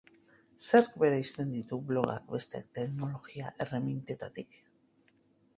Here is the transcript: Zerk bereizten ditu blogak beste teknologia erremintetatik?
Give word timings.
Zerk 0.67 0.95
bereizten 1.03 1.51
ditu 1.57 1.79
blogak 1.91 2.33
beste 2.37 2.63
teknologia 2.79 3.55
erremintetatik? 3.67 4.59